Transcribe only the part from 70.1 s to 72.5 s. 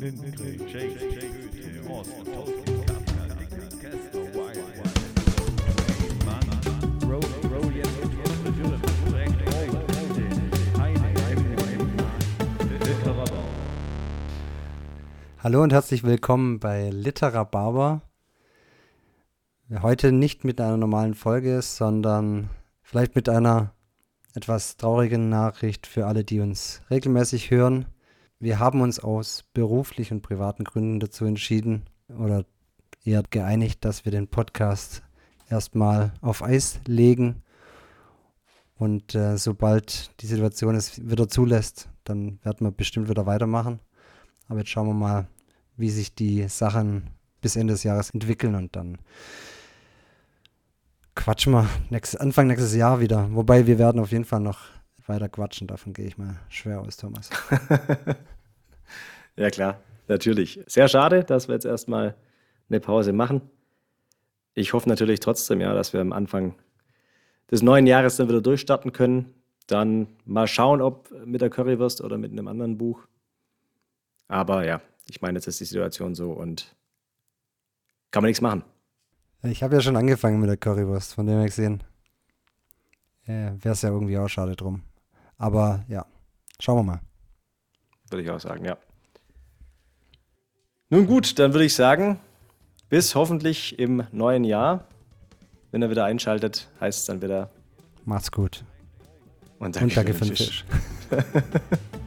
mal schauen, ob mit der Currywurst oder mit einem